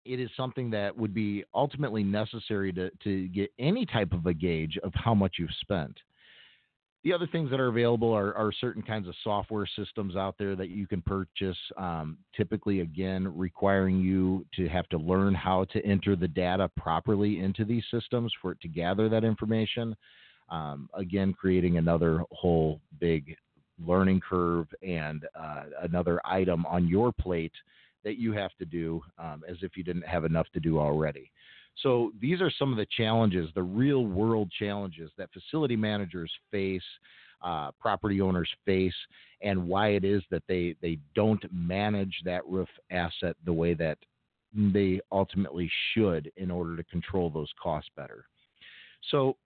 it 0.04 0.20
is 0.20 0.30
something 0.36 0.70
that 0.70 0.96
would 0.96 1.14
be 1.14 1.44
ultimately 1.54 2.02
necessary 2.02 2.72
to, 2.72 2.90
to 3.04 3.28
get 3.28 3.50
any 3.58 3.86
type 3.86 4.12
of 4.12 4.26
a 4.26 4.34
gauge 4.34 4.78
of 4.82 4.92
how 4.94 5.14
much 5.14 5.36
you've 5.38 5.50
spent. 5.60 5.96
The 7.04 7.12
other 7.12 7.28
things 7.28 7.50
that 7.50 7.60
are 7.60 7.68
available 7.68 8.12
are, 8.12 8.34
are, 8.34 8.52
certain 8.60 8.82
kinds 8.82 9.06
of 9.06 9.14
software 9.22 9.68
systems 9.76 10.16
out 10.16 10.34
there 10.36 10.56
that 10.56 10.68
you 10.68 10.86
can 10.86 11.00
purchase, 11.00 11.56
um, 11.76 12.18
typically, 12.36 12.80
again, 12.80 13.36
requiring 13.38 14.00
you 14.00 14.44
to 14.56 14.68
have 14.68 14.88
to 14.88 14.98
learn 14.98 15.32
how 15.32 15.64
to 15.72 15.84
enter 15.86 16.16
the 16.16 16.26
data 16.26 16.68
properly 16.76 17.38
into 17.38 17.64
these 17.64 17.84
systems 17.90 18.32
for 18.42 18.52
it 18.52 18.60
to 18.62 18.68
gather 18.68 19.08
that 19.08 19.22
information. 19.22 19.96
Um, 20.50 20.88
again, 20.92 21.32
creating 21.32 21.78
another 21.78 22.22
whole 22.32 22.80
big 22.98 23.36
learning 23.86 24.20
curve 24.28 24.66
and 24.82 25.24
uh, 25.38 25.64
another 25.82 26.20
item 26.24 26.66
on 26.66 26.88
your 26.88 27.12
plate 27.12 27.52
that 28.04 28.18
you 28.18 28.32
have 28.32 28.50
to 28.58 28.64
do 28.64 29.00
um, 29.18 29.42
as 29.48 29.56
if 29.62 29.76
you 29.76 29.84
didn't 29.84 30.06
have 30.06 30.24
enough 30.24 30.46
to 30.54 30.60
do 30.60 30.78
already. 30.78 31.30
So 31.82 32.12
these 32.20 32.40
are 32.40 32.50
some 32.58 32.72
of 32.72 32.76
the 32.76 32.86
challenges, 32.96 33.50
the 33.54 33.62
real 33.62 34.06
world 34.06 34.50
challenges 34.58 35.10
that 35.16 35.30
facility 35.32 35.76
managers 35.76 36.32
face, 36.50 36.82
uh, 37.42 37.70
property 37.80 38.20
owners 38.20 38.48
face, 38.64 38.94
and 39.42 39.68
why 39.68 39.90
it 39.90 40.04
is 40.04 40.22
that 40.30 40.42
they, 40.48 40.74
they 40.82 40.98
don't 41.14 41.44
manage 41.52 42.20
that 42.24 42.44
roof 42.46 42.68
asset 42.90 43.36
the 43.44 43.52
way 43.52 43.74
that 43.74 43.98
they 44.54 45.00
ultimately 45.12 45.70
should 45.94 46.32
in 46.36 46.50
order 46.50 46.76
to 46.76 46.82
control 46.84 47.30
those 47.30 47.50
costs 47.62 47.90
better. 47.96 48.24
So 49.10 49.36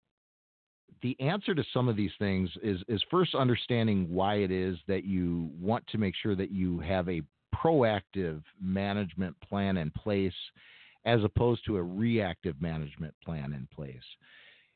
the 1.02 1.16
answer 1.20 1.54
to 1.54 1.64
some 1.74 1.88
of 1.88 1.96
these 1.96 2.12
things 2.18 2.48
is 2.62 2.80
is 2.88 3.02
first 3.10 3.34
understanding 3.34 4.06
why 4.08 4.36
it 4.36 4.50
is 4.50 4.78
that 4.86 5.04
you 5.04 5.50
want 5.60 5.84
to 5.88 5.98
make 5.98 6.14
sure 6.22 6.36
that 6.36 6.50
you 6.50 6.78
have 6.80 7.08
a 7.08 7.22
proactive 7.54 8.42
management 8.60 9.36
plan 9.40 9.76
in 9.76 9.90
place 9.90 10.32
as 11.04 11.22
opposed 11.24 11.64
to 11.66 11.76
a 11.76 11.82
reactive 11.82 12.60
management 12.60 13.14
plan 13.24 13.52
in 13.52 13.68
place. 13.74 13.96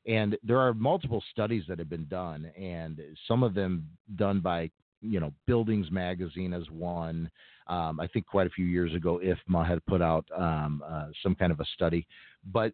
And 0.07 0.37
there 0.43 0.59
are 0.59 0.73
multiple 0.73 1.23
studies 1.33 1.65
that 1.69 1.79
have 1.79 1.91
been 1.91 2.07
done, 2.07 2.47
and 2.57 3.01
some 3.27 3.43
of 3.43 3.55
them 3.55 3.89
done 4.15 4.41
by, 4.41 4.71
you 5.03 5.19
know, 5.19 5.33
Buildings 5.47 5.91
Magazine 5.91 6.53
as 6.53 6.69
one. 6.71 7.31
Um, 7.67 7.99
I 7.99 8.07
think 8.07 8.27
quite 8.27 8.47
a 8.47 8.51
few 8.51 8.67
years 8.67 8.95
ago, 8.95 9.21
IFMA 9.25 9.67
had 9.67 9.85
put 9.87 10.01
out 10.01 10.25
um, 10.37 10.83
uh, 10.87 11.07
some 11.23 11.35
kind 11.35 11.51
of 11.51 11.59
a 11.59 11.65
study. 11.75 12.07
But 12.53 12.73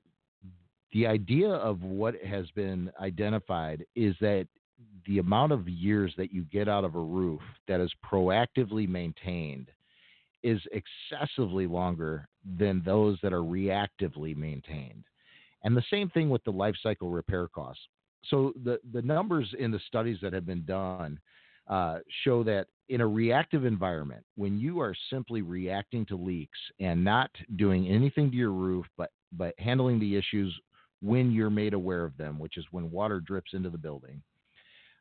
the 0.93 1.07
idea 1.07 1.49
of 1.49 1.83
what 1.83 2.15
has 2.23 2.51
been 2.51 2.93
identified 3.01 3.87
is 3.97 4.15
that 4.21 4.47
the 5.07 5.19
amount 5.19 5.53
of 5.53 5.69
years 5.69 6.13
that 6.19 6.33
you 6.33 6.43
get 6.45 6.69
out 6.69 6.85
of 6.85 6.95
a 6.95 7.01
roof 7.01 7.41
that 7.67 7.81
is 7.81 7.91
proactively 8.05 8.87
maintained 8.87 9.71
is 10.43 10.61
excessively 10.73 11.67
longer 11.67 12.29
than 12.59 12.83
those 12.85 13.19
that 13.23 13.33
are 13.33 13.43
reactively 13.43 14.37
maintained. 14.37 15.05
And 15.65 15.77
the 15.77 15.85
same 15.91 16.11
thing 16.11 16.29
with 16.29 16.43
the 16.45 16.51
life 16.51 16.75
cycle 16.83 17.11
repair 17.11 17.49
costs. 17.49 17.83
So 18.29 18.53
the, 18.65 18.79
the 18.93 19.03
numbers 19.03 19.53
in 19.59 19.71
the 19.71 19.81
studies 19.87 20.19
that 20.23 20.33
have 20.33 20.47
been 20.47 20.65
done 20.65 21.19
uh, 21.69 21.99
show 22.25 22.43
that 22.45 22.67
in 22.89 23.01
a 23.01 23.07
reactive 23.07 23.65
environment, 23.65 24.25
when 24.37 24.59
you 24.59 24.81
are 24.81 24.95
simply 25.11 25.43
reacting 25.43 26.05
to 26.07 26.17
leaks 26.17 26.59
and 26.81 27.03
not 27.03 27.31
doing 27.57 27.87
anything 27.89 28.31
to 28.31 28.37
your 28.37 28.51
roof, 28.51 28.87
but 28.97 29.11
but 29.35 29.55
handling 29.59 29.99
the 29.99 30.15
issues 30.15 30.55
when 31.01 31.33
you're 31.33 31.51
made 31.51 31.73
aware 31.73 32.05
of 32.05 32.17
them, 32.17 32.39
which 32.39 32.59
is 32.59 32.67
when 32.71 32.91
water 32.91 33.19
drips 33.19 33.55
into 33.55 33.71
the 33.71 33.79
building, 33.79 34.23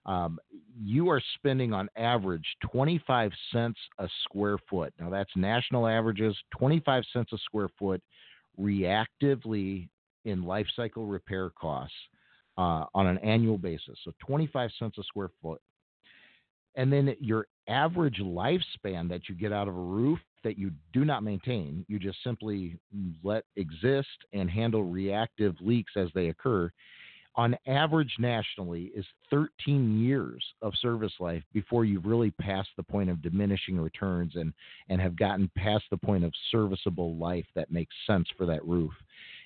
um, 0.05 0.39
you 0.83 1.09
are 1.09 1.21
spending 1.35 1.73
on 1.73 1.89
average 1.95 2.45
25 2.71 3.31
cents 3.51 3.77
a 3.99 4.07
square 4.23 4.57
foot. 4.69 4.93
Now 4.99 5.09
that's 5.09 5.29
national 5.35 5.87
averages, 5.87 6.35
25 6.57 7.03
cents 7.13 7.31
a 7.33 7.37
square 7.39 7.69
foot 7.77 8.01
reactively 8.59 9.89
in 10.25 10.43
life 10.43 10.67
cycle 10.75 11.05
repair 11.05 11.49
costs 11.51 11.95
uh, 12.57 12.85
on 12.93 13.07
an 13.07 13.17
annual 13.19 13.57
basis. 13.57 13.97
So 14.03 14.11
25 14.25 14.71
cents 14.79 14.97
a 14.97 15.03
square 15.03 15.29
foot. 15.41 15.61
And 16.75 16.91
then 16.91 17.15
your 17.19 17.47
average 17.67 18.19
lifespan 18.19 19.09
that 19.09 19.27
you 19.27 19.35
get 19.35 19.51
out 19.51 19.67
of 19.67 19.75
a 19.75 19.79
roof 19.79 20.19
that 20.43 20.57
you 20.57 20.71
do 20.93 21.05
not 21.05 21.23
maintain, 21.23 21.85
you 21.87 21.99
just 21.99 22.17
simply 22.23 22.77
let 23.23 23.43
exist 23.55 24.07
and 24.33 24.49
handle 24.49 24.83
reactive 24.83 25.55
leaks 25.59 25.93
as 25.95 26.07
they 26.15 26.29
occur, 26.29 26.71
on 27.35 27.55
average 27.65 28.13
nationally 28.19 28.91
is 28.95 29.05
13 29.29 30.01
years 30.01 30.43
of 30.61 30.73
service 30.81 31.13
life 31.19 31.43
before 31.53 31.85
you've 31.85 32.05
really 32.05 32.31
passed 32.31 32.69
the 32.75 32.83
point 32.83 33.09
of 33.09 33.21
diminishing 33.21 33.79
returns 33.79 34.33
and, 34.35 34.53
and 34.89 34.99
have 34.99 35.17
gotten 35.17 35.49
past 35.55 35.85
the 35.91 35.97
point 35.97 36.25
of 36.25 36.33
serviceable 36.51 37.15
life 37.15 37.45
that 37.55 37.71
makes 37.71 37.95
sense 38.05 38.27
for 38.37 38.45
that 38.45 38.65
roof 38.65 38.91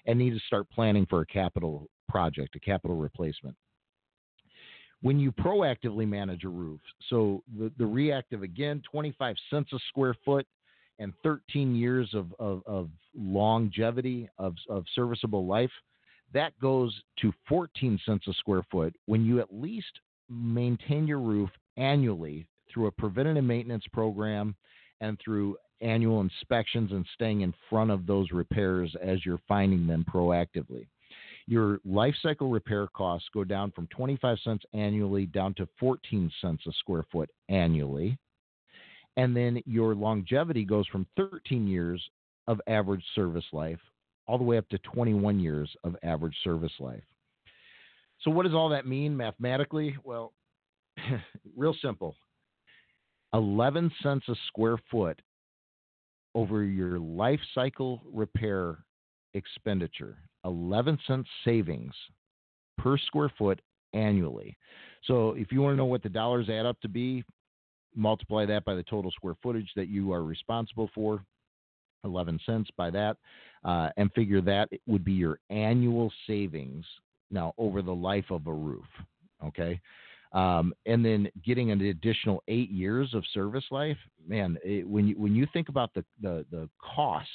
and 0.08 0.18
need 0.18 0.32
to 0.32 0.40
start 0.48 0.70
planning 0.72 1.06
for 1.10 1.22
a 1.22 1.26
capital 1.26 1.88
project, 2.10 2.56
a 2.56 2.60
capital 2.60 2.98
replacement. 2.98 3.56
When 5.02 5.20
you 5.20 5.32
proactively 5.32 6.08
manage 6.08 6.44
a 6.44 6.50
roof, 6.50 6.80
so 7.10 7.44
the, 7.60 7.72
the 7.78 7.86
reactive 7.86 8.42
again, 8.42 8.82
25 8.92 9.36
cents 9.52 9.72
a 9.74 9.80
square 9.90 10.16
foot 10.26 10.48
and 10.98 11.14
13 11.22 11.76
years 11.76 12.10
of, 12.14 12.34
of, 12.40 12.64
of 12.66 12.90
longevity 13.16 14.30
of, 14.40 14.56
of 14.70 14.86
serviceable 14.96 15.46
life, 15.46 15.72
that 16.36 16.52
goes 16.60 16.94
to 17.22 17.34
14 17.48 17.98
cents 18.06 18.28
a 18.28 18.34
square 18.34 18.64
foot 18.70 18.94
when 19.06 19.26
you 19.26 19.40
at 19.40 19.54
least 19.54 20.02
maintain 20.30 21.08
your 21.08 21.20
roof 21.20 21.50
annually 21.78 22.46
through 22.72 22.88
a 22.88 22.92
preventative 22.92 23.44
maintenance 23.44 23.86
program 23.94 24.54
and 25.00 25.18
through 25.24 25.56
annual 25.80 26.20
inspections 26.20 26.92
and 26.92 27.06
staying 27.14 27.42
in 27.42 27.54
front 27.70 27.90
of 27.90 28.06
those 28.06 28.32
repairs 28.32 28.94
as 29.02 29.26
you're 29.26 29.40
finding 29.48 29.88
them 29.88 30.06
proactively. 30.14 30.86
Your 31.48 31.80
life 31.86 32.16
cycle 32.22 32.50
repair 32.50 32.88
costs 32.88 33.30
go 33.34 33.46
down 33.46 33.72
from 33.72 33.88
25 33.88 34.38
cents 34.44 34.66
annually 34.74 35.28
down 35.28 35.54
to 35.56 35.70
14 35.80 36.30
cents 36.42 36.64
a 36.68 36.72
square 36.74 37.06
foot 37.12 37.30
annually. 37.48 38.18
And 39.16 39.36
then 39.38 39.62
your 39.66 39.96
longevity 39.96 40.66
goes 40.66 40.88
from 40.88 41.08
13 41.16 41.66
years 41.66 42.04
of 42.48 42.60
average 42.68 43.04
service 43.16 43.46
life 43.54 43.80
all 44.28 44.38
the 44.38 44.44
way 44.44 44.58
up 44.58 44.68
to 44.70 44.78
21 44.80 45.40
years 45.40 45.70
of 45.84 45.96
average 46.04 46.36
service 46.44 46.72
life. 46.80 47.04
So, 48.22 48.32
what 48.32 48.44
does 48.44 48.54
all 48.54 48.70
that 48.70 48.88
mean 48.88 49.16
mathematically? 49.16 49.96
Well, 50.04 50.34
real 51.56 51.76
simple 51.82 52.16
11 53.34 53.92
cents 54.02 54.26
a 54.30 54.36
square 54.48 54.78
foot 54.90 55.22
over 56.34 56.64
your 56.64 57.00
life 57.00 57.40
cycle 57.54 58.02
repair 58.12 58.78
expenditure, 59.34 60.18
11 60.46 60.98
cents 61.08 61.30
savings 61.44 61.94
per 62.78 62.98
square 62.98 63.32
foot 63.38 63.62
annually. 63.94 64.58
So 65.06 65.32
if 65.32 65.52
you 65.52 65.62
want 65.62 65.74
to 65.74 65.78
know 65.78 65.86
what 65.86 66.04
the 66.04 66.10
dollars 66.10 66.50
add 66.50 66.66
up 66.66 66.80
to 66.82 66.90
be, 66.90 67.24
multiply 67.96 68.46
that 68.46 68.66
by 68.66 68.76
the 68.76 68.84
total 68.84 69.12
square 69.12 69.36
footage 69.42 69.70
that 69.76 69.88
you 69.88 70.12
are 70.12 70.24
responsible 70.24 70.90
for, 70.94 71.24
11 72.04 72.40
cents 72.46 72.70
by 72.78 72.90
that, 72.92 73.18
uh, 73.66 73.90
and 73.98 74.12
figure 74.14 74.42
that 74.42 74.70
would 74.88 75.04
be 75.04 75.14
your 75.14 75.40
annual 75.50 76.12
savings 76.28 76.86
now 77.32 77.54
over 77.58 77.82
the 77.82 77.94
life 77.94 78.26
of 78.30 78.48
a 78.48 78.54
roof. 78.54 78.86
Okay. 79.44 79.82
Um, 80.32 80.74
and 80.86 81.04
then 81.04 81.28
getting 81.46 81.72
an 81.72 81.82
additional 81.82 82.44
eight 82.48 82.70
years 82.70 83.14
of 83.14 83.24
service 83.34 83.64
life, 83.72 83.98
man. 84.28 84.58
It, 84.64 84.88
when 84.88 85.08
you 85.08 85.16
when 85.18 85.34
you 85.34 85.48
think 85.54 85.70
about 85.70 85.94
the, 85.94 86.04
the 86.22 86.46
the 86.52 86.70
cost 86.96 87.30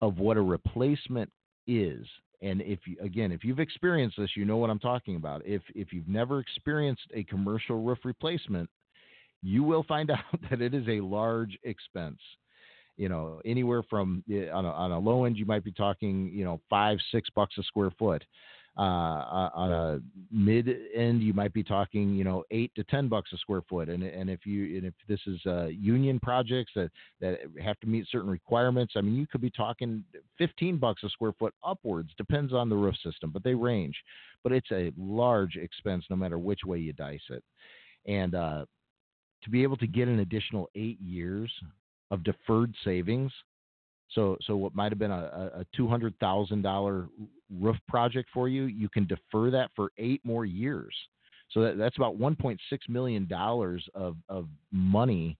of 0.00 0.18
what 0.18 0.36
a 0.36 0.42
replacement 0.42 1.30
is, 1.66 2.06
and 2.40 2.62
if 2.62 2.80
you 2.86 2.96
again 3.02 3.32
if 3.32 3.42
you've 3.42 3.58
experienced 3.58 4.16
this, 4.16 4.30
you 4.36 4.44
know 4.44 4.58
what 4.58 4.70
I'm 4.70 4.78
talking 4.78 5.16
about. 5.16 5.44
If 5.44 5.62
if 5.74 5.92
you've 5.92 6.08
never 6.08 6.38
experienced 6.38 7.02
a 7.14 7.24
commercial 7.24 7.82
roof 7.82 7.98
replacement, 8.04 8.70
you 9.42 9.64
will 9.64 9.82
find 9.82 10.10
out 10.12 10.40
that 10.50 10.62
it 10.62 10.74
is 10.74 10.86
a 10.86 11.00
large 11.00 11.58
expense 11.64 12.20
you 12.98 13.08
know 13.08 13.40
anywhere 13.46 13.82
from 13.88 14.22
on 14.30 14.64
a, 14.64 14.70
on 14.70 14.92
a 14.92 14.98
low 14.98 15.24
end 15.24 15.36
you 15.38 15.46
might 15.46 15.64
be 15.64 15.72
talking 15.72 16.30
you 16.34 16.44
know 16.44 16.60
five 16.68 16.98
six 17.10 17.30
bucks 17.34 17.56
a 17.58 17.62
square 17.62 17.90
foot 17.98 18.22
uh, 18.78 19.50
on 19.54 19.72
a 19.72 20.00
mid 20.30 20.68
end, 20.94 21.20
you 21.20 21.32
might 21.32 21.52
be 21.52 21.64
talking, 21.64 22.14
you 22.14 22.22
know, 22.22 22.44
eight 22.52 22.70
to 22.76 22.84
ten 22.84 23.08
bucks 23.08 23.32
a 23.32 23.36
square 23.38 23.62
foot. 23.68 23.88
And 23.88 24.04
and 24.04 24.30
if 24.30 24.46
you 24.46 24.76
and 24.76 24.86
if 24.86 24.94
this 25.08 25.18
is 25.26 25.40
uh, 25.46 25.66
union 25.66 26.20
projects 26.20 26.70
that 26.76 26.90
that 27.20 27.40
have 27.60 27.80
to 27.80 27.88
meet 27.88 28.06
certain 28.08 28.30
requirements, 28.30 28.94
I 28.96 29.00
mean, 29.00 29.16
you 29.16 29.26
could 29.26 29.40
be 29.40 29.50
talking 29.50 30.04
fifteen 30.36 30.76
bucks 30.76 31.02
a 31.02 31.08
square 31.08 31.32
foot 31.36 31.54
upwards. 31.66 32.10
Depends 32.16 32.52
on 32.52 32.68
the 32.68 32.76
roof 32.76 32.94
system, 33.02 33.30
but 33.32 33.42
they 33.42 33.54
range. 33.54 33.96
But 34.44 34.52
it's 34.52 34.70
a 34.70 34.92
large 34.96 35.56
expense 35.56 36.04
no 36.08 36.14
matter 36.14 36.38
which 36.38 36.60
way 36.64 36.78
you 36.78 36.92
dice 36.92 37.18
it. 37.30 37.42
And 38.06 38.36
uh, 38.36 38.64
to 39.42 39.50
be 39.50 39.64
able 39.64 39.76
to 39.78 39.88
get 39.88 40.06
an 40.06 40.20
additional 40.20 40.70
eight 40.76 41.00
years 41.00 41.50
of 42.10 42.24
deferred 42.24 42.74
savings 42.84 43.32
so, 44.10 44.36
so 44.46 44.56
what 44.56 44.74
might 44.74 44.90
have 44.90 44.98
been 44.98 45.10
a, 45.10 45.50
a 45.54 45.66
two 45.76 45.86
hundred 45.86 46.14
thousand 46.18 46.62
dollar 46.62 47.08
roof 47.60 47.76
project 47.88 48.28
for 48.32 48.48
you, 48.48 48.64
you 48.64 48.88
can 48.88 49.06
defer 49.06 49.50
that 49.50 49.70
for 49.76 49.92
eight 49.98 50.20
more 50.24 50.44
years. 50.44 50.94
So 51.50 51.62
that, 51.62 51.78
that's 51.78 51.96
about 51.96 52.16
one 52.16 52.34
point 52.34 52.60
six 52.70 52.88
million 52.88 53.26
dollars 53.26 53.86
of 53.94 54.16
of 54.28 54.48
money 54.72 55.36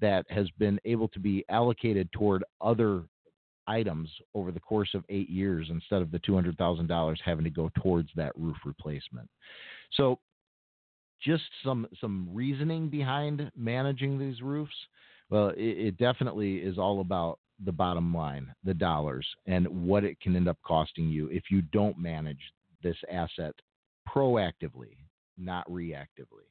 that 0.00 0.26
has 0.28 0.48
been 0.58 0.78
able 0.84 1.08
to 1.08 1.18
be 1.18 1.44
allocated 1.48 2.10
toward 2.12 2.44
other 2.60 3.02
items 3.66 4.08
over 4.34 4.52
the 4.52 4.60
course 4.60 4.90
of 4.94 5.04
eight 5.08 5.30
years 5.30 5.68
instead 5.70 6.02
of 6.02 6.10
the 6.10 6.20
two 6.20 6.34
hundred 6.34 6.56
thousand 6.56 6.86
dollars 6.86 7.20
having 7.24 7.44
to 7.44 7.50
go 7.50 7.70
towards 7.82 8.10
that 8.14 8.32
roof 8.36 8.56
replacement. 8.64 9.28
So, 9.94 10.20
just 11.20 11.44
some 11.64 11.88
some 12.00 12.28
reasoning 12.32 12.88
behind 12.88 13.50
managing 13.56 14.20
these 14.20 14.40
roofs. 14.40 14.74
Well, 15.34 15.48
it, 15.48 15.58
it 15.58 15.98
definitely 15.98 16.58
is 16.58 16.78
all 16.78 17.00
about 17.00 17.40
the 17.64 17.72
bottom 17.72 18.14
line, 18.14 18.54
the 18.62 18.72
dollars, 18.72 19.26
and 19.46 19.66
what 19.66 20.04
it 20.04 20.20
can 20.20 20.36
end 20.36 20.46
up 20.46 20.58
costing 20.64 21.08
you 21.08 21.26
if 21.26 21.50
you 21.50 21.60
don't 21.60 21.98
manage 21.98 22.38
this 22.84 22.94
asset 23.10 23.52
proactively, 24.08 24.94
not 25.36 25.68
reactively. 25.68 26.46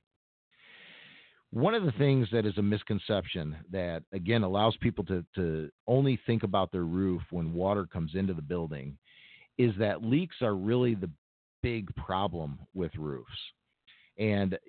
One 1.52 1.74
of 1.74 1.86
the 1.86 1.94
things 1.94 2.28
that 2.34 2.46
is 2.46 2.58
a 2.58 2.62
misconception 2.62 3.56
that, 3.72 4.04
again, 4.12 4.44
allows 4.44 4.76
people 4.82 5.06
to, 5.06 5.24
to 5.36 5.70
only 5.88 6.20
think 6.26 6.44
about 6.44 6.74
their 6.74 6.84
roof 6.84 7.22
when 7.32 7.54
water 7.54 7.86
comes 7.86 8.16
into 8.16 8.34
the 8.34 8.42
building 8.42 8.98
is 9.58 9.72
that 9.80 10.04
leaks 10.04 10.36
are 10.42 10.56
really 10.56 10.94
the 10.94 11.10
big 11.62 11.96
problem 11.96 12.60
with 12.74 12.92
roofs. 12.98 13.32
And 14.18 14.60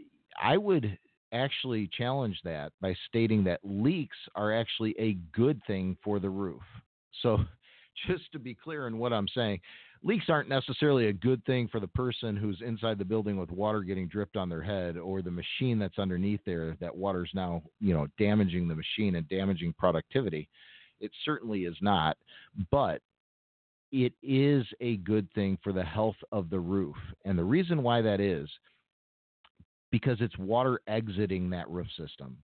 I 0.41 0.57
would 0.57 0.97
actually 1.35 1.91
challenge 1.97 2.39
that 2.45 2.73
by 2.81 2.95
stating 3.09 3.45
that 3.45 3.61
leaks 3.63 4.17
are 4.35 4.55
actually 4.55 4.95
a 4.99 5.15
good 5.37 5.61
thing 5.67 5.97
for 6.03 6.19
the 6.19 6.31
roof. 6.31 6.63
So, 7.23 7.39
just 8.09 8.31
to 8.33 8.39
be 8.39 8.55
clear 8.55 8.87
in 8.87 8.99
what 8.99 9.13
I'm 9.13 9.29
saying, 9.29 9.61
leaks 10.03 10.27
aren't 10.29 10.49
necessarily 10.49 11.07
a 11.07 11.13
good 11.13 11.45
thing 11.45 11.69
for 11.69 11.81
the 11.81 11.89
person 11.89 12.37
who's 12.37 12.61
inside 12.65 12.99
the 12.99 13.05
building 13.05 13.37
with 13.37 13.51
water 13.51 13.83
getting 13.83 14.09
dripped 14.09 14.37
on 14.37 14.49
their 14.49 14.63
head 14.63 14.97
or 14.97 15.23
the 15.23 15.31
machine 15.31 15.79
that's 15.79 15.99
underneath 15.99 16.41
there 16.45 16.77
that 16.81 16.95
water's 16.95 17.31
now, 17.35 17.63
you 17.81 17.95
know, 17.95 18.07
damaging 18.19 18.69
the 18.69 18.75
machine 18.75 19.17
and 19.17 19.29
damaging 19.29 19.75
productivity. 19.79 20.49
It 21.01 21.11
certainly 21.25 21.65
is 21.65 21.77
not, 21.81 22.17
but 22.71 23.01
it 23.93 24.13
is 24.23 24.67
a 24.81 24.97
good 24.99 25.29
thing 25.35 25.57
for 25.63 25.73
the 25.73 25.85
health 25.85 26.17
of 26.33 26.51
the 26.51 26.59
roof. 26.59 26.97
And 27.25 27.39
the 27.39 27.45
reason 27.45 27.83
why 27.83 28.03
that 28.03 28.21
is 28.21 28.49
because 29.95 30.19
it's 30.21 30.37
water 30.39 30.81
exiting 30.89 31.49
that 31.51 31.71
roof 31.71 31.87
system. 31.97 32.37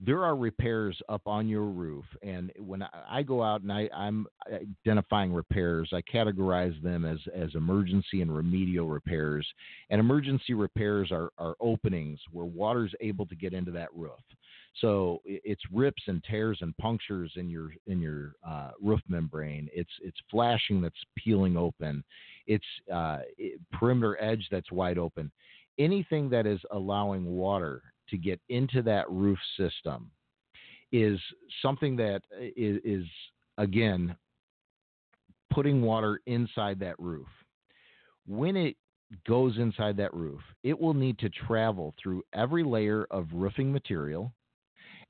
there 0.00 0.24
are 0.24 0.36
repairs 0.36 1.00
up 1.08 1.22
on 1.26 1.48
your 1.48 1.64
roof, 1.64 2.04
and 2.22 2.52
when 2.58 2.82
I 3.08 3.22
go 3.22 3.42
out 3.42 3.62
and 3.62 3.72
I, 3.72 3.88
I'm 3.94 4.26
identifying 4.86 5.32
repairs, 5.32 5.90
I 5.92 6.02
categorize 6.02 6.80
them 6.82 7.04
as 7.04 7.18
as 7.34 7.54
emergency 7.54 8.20
and 8.20 8.34
remedial 8.34 8.88
repairs. 8.88 9.46
And 9.90 10.00
emergency 10.00 10.54
repairs 10.54 11.10
are 11.12 11.30
are 11.38 11.54
openings 11.60 12.18
where 12.32 12.44
water 12.44 12.84
is 12.84 12.94
able 13.00 13.26
to 13.26 13.36
get 13.36 13.54
into 13.54 13.70
that 13.72 13.88
roof. 13.94 14.20
So 14.80 15.22
it's 15.24 15.62
rips 15.72 16.02
and 16.08 16.22
tears 16.28 16.58
and 16.60 16.76
punctures 16.78 17.32
in 17.36 17.48
your 17.48 17.70
in 17.86 18.00
your 18.00 18.34
uh, 18.46 18.70
roof 18.82 19.00
membrane. 19.08 19.68
It's 19.72 19.92
it's 20.02 20.18
flashing 20.30 20.80
that's 20.82 21.04
peeling 21.16 21.56
open. 21.56 22.02
It's 22.48 22.64
uh, 22.92 23.20
it, 23.38 23.60
perimeter 23.72 24.20
edge 24.20 24.48
that's 24.50 24.72
wide 24.72 24.98
open. 24.98 25.30
Anything 25.78 26.28
that 26.30 26.46
is 26.46 26.60
allowing 26.70 27.26
water 27.26 27.82
to 28.10 28.16
get 28.16 28.40
into 28.48 28.82
that 28.82 29.10
roof 29.10 29.38
system 29.56 30.10
is 30.92 31.18
something 31.62 31.96
that 31.96 32.22
is, 32.56 32.80
is 32.84 33.04
again 33.58 34.16
putting 35.52 35.82
water 35.82 36.20
inside 36.26 36.78
that 36.80 36.98
roof. 36.98 37.28
When 38.26 38.56
it 38.56 38.76
goes 39.26 39.58
inside 39.58 39.96
that 39.96 40.14
roof, 40.14 40.40
it 40.62 40.78
will 40.78 40.94
need 40.94 41.18
to 41.18 41.28
travel 41.28 41.94
through 42.02 42.22
every 42.34 42.64
layer 42.64 43.06
of 43.10 43.28
roofing 43.32 43.72
material 43.72 44.32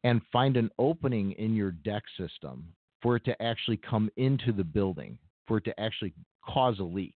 and 0.04 0.20
find 0.32 0.56
an 0.56 0.70
opening 0.78 1.32
in 1.32 1.54
your 1.54 1.70
deck 1.70 2.02
system 2.18 2.66
for 3.02 3.16
it 3.16 3.24
to 3.24 3.42
actually 3.42 3.78
come 3.78 4.10
into 4.16 4.52
the 4.52 4.64
building, 4.64 5.18
for 5.46 5.58
it 5.58 5.64
to 5.64 5.80
actually 5.80 6.12
cause 6.46 6.78
a 6.78 6.84
leak. 6.84 7.14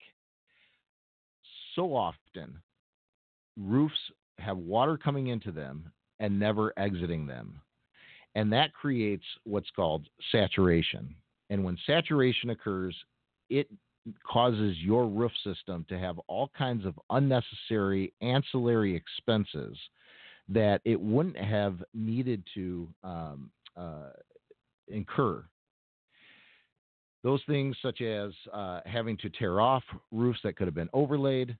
So 1.74 1.94
often, 1.94 2.60
roofs 3.58 3.98
have 4.38 4.56
water 4.56 4.96
coming 4.96 5.28
into 5.28 5.52
them 5.52 5.90
and 6.20 6.38
never 6.38 6.72
exiting 6.78 7.26
them. 7.26 7.60
And 8.34 8.52
that 8.52 8.72
creates 8.74 9.24
what's 9.44 9.70
called 9.74 10.08
saturation. 10.30 11.14
And 11.48 11.64
when 11.64 11.78
saturation 11.86 12.50
occurs, 12.50 12.94
it 13.48 13.68
causes 14.30 14.76
your 14.78 15.06
roof 15.06 15.32
system 15.42 15.84
to 15.88 15.98
have 15.98 16.18
all 16.28 16.50
kinds 16.56 16.84
of 16.84 16.98
unnecessary 17.10 18.12
ancillary 18.20 18.94
expenses 18.94 19.76
that 20.48 20.80
it 20.84 21.00
wouldn't 21.00 21.38
have 21.38 21.82
needed 21.92 22.42
to 22.54 22.88
um, 23.02 23.50
uh, 23.76 24.10
incur. 24.88 25.44
Those 27.24 27.40
things, 27.48 27.76
such 27.82 28.02
as 28.02 28.32
uh, 28.52 28.80
having 28.86 29.16
to 29.18 29.30
tear 29.30 29.60
off 29.60 29.82
roofs 30.12 30.38
that 30.44 30.56
could 30.56 30.68
have 30.68 30.74
been 30.74 30.90
overlaid, 30.92 31.56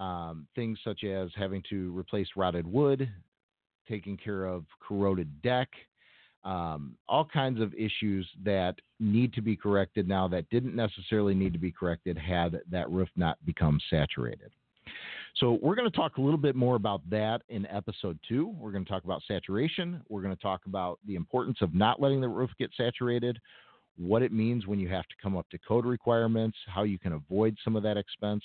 um, 0.00 0.46
things 0.56 0.78
such 0.82 1.04
as 1.04 1.30
having 1.36 1.62
to 1.70 1.96
replace 1.96 2.26
rotted 2.34 2.66
wood, 2.66 3.08
taking 3.88 4.16
care 4.16 4.46
of 4.46 4.64
corroded 4.80 5.42
deck, 5.42 5.68
um, 6.42 6.96
all 7.06 7.24
kinds 7.24 7.60
of 7.60 7.74
issues 7.74 8.26
that 8.42 8.76
need 8.98 9.34
to 9.34 9.42
be 9.42 9.54
corrected 9.54 10.08
now 10.08 10.26
that 10.26 10.48
didn't 10.48 10.74
necessarily 10.74 11.34
need 11.34 11.52
to 11.52 11.58
be 11.58 11.70
corrected 11.70 12.16
had 12.16 12.60
that 12.70 12.90
roof 12.90 13.10
not 13.14 13.36
become 13.44 13.78
saturated. 13.90 14.50
So, 15.36 15.58
we're 15.62 15.76
going 15.76 15.88
to 15.88 15.96
talk 15.96 16.16
a 16.16 16.20
little 16.20 16.38
bit 16.38 16.56
more 16.56 16.74
about 16.74 17.08
that 17.10 17.42
in 17.50 17.66
episode 17.66 18.18
two. 18.26 18.54
We're 18.58 18.72
going 18.72 18.84
to 18.84 18.90
talk 18.90 19.04
about 19.04 19.22
saturation. 19.28 20.02
We're 20.08 20.22
going 20.22 20.34
to 20.34 20.42
talk 20.42 20.62
about 20.66 20.98
the 21.06 21.14
importance 21.14 21.58
of 21.60 21.74
not 21.74 22.00
letting 22.00 22.20
the 22.20 22.28
roof 22.28 22.50
get 22.58 22.70
saturated, 22.76 23.38
what 23.96 24.22
it 24.22 24.32
means 24.32 24.66
when 24.66 24.80
you 24.80 24.88
have 24.88 25.04
to 25.04 25.14
come 25.22 25.36
up 25.36 25.48
to 25.50 25.58
code 25.58 25.84
requirements, 25.84 26.56
how 26.66 26.82
you 26.82 26.98
can 26.98 27.12
avoid 27.12 27.56
some 27.62 27.76
of 27.76 27.82
that 27.82 27.96
expense. 27.96 28.42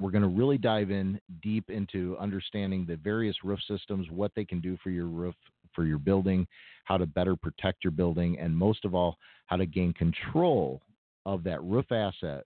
We're 0.00 0.10
going 0.10 0.22
to 0.22 0.28
really 0.28 0.58
dive 0.58 0.90
in 0.90 1.20
deep 1.42 1.68
into 1.68 2.16
understanding 2.18 2.86
the 2.86 2.96
various 2.96 3.36
roof 3.44 3.60
systems, 3.68 4.06
what 4.10 4.32
they 4.34 4.44
can 4.44 4.60
do 4.60 4.78
for 4.82 4.90
your 4.90 5.06
roof, 5.06 5.34
for 5.74 5.84
your 5.84 5.98
building, 5.98 6.46
how 6.84 6.96
to 6.96 7.06
better 7.06 7.36
protect 7.36 7.84
your 7.84 7.90
building, 7.90 8.38
and 8.38 8.56
most 8.56 8.84
of 8.84 8.94
all, 8.94 9.16
how 9.46 9.56
to 9.56 9.66
gain 9.66 9.92
control 9.92 10.80
of 11.26 11.44
that 11.44 11.62
roof 11.62 11.92
asset 11.92 12.44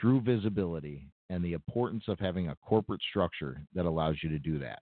through 0.00 0.22
visibility 0.22 1.06
and 1.30 1.44
the 1.44 1.52
importance 1.52 2.04
of 2.08 2.18
having 2.18 2.48
a 2.48 2.56
corporate 2.56 3.00
structure 3.10 3.60
that 3.74 3.84
allows 3.84 4.16
you 4.22 4.30
to 4.30 4.38
do 4.38 4.58
that. 4.58 4.80